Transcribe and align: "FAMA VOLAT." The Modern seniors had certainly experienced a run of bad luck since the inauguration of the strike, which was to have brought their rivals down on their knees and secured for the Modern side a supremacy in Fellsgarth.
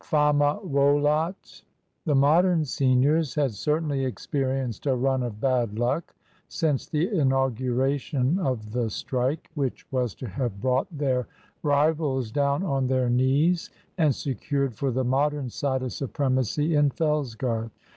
"FAMA 0.03 0.61
VOLAT." 0.65 1.61
The 2.05 2.15
Modern 2.15 2.65
seniors 2.65 3.35
had 3.35 3.51
certainly 3.53 4.03
experienced 4.03 4.87
a 4.87 4.95
run 4.95 5.21
of 5.21 5.39
bad 5.39 5.77
luck 5.77 6.15
since 6.49 6.87
the 6.87 7.07
inauguration 7.15 8.39
of 8.39 8.71
the 8.71 8.89
strike, 8.89 9.51
which 9.53 9.85
was 9.91 10.15
to 10.15 10.27
have 10.27 10.59
brought 10.59 10.87
their 10.91 11.27
rivals 11.61 12.31
down 12.31 12.63
on 12.63 12.87
their 12.87 13.11
knees 13.11 13.69
and 13.95 14.15
secured 14.15 14.73
for 14.73 14.89
the 14.89 15.03
Modern 15.05 15.51
side 15.51 15.83
a 15.83 15.89
supremacy 15.91 16.73
in 16.73 16.89
Fellsgarth. 16.89 17.69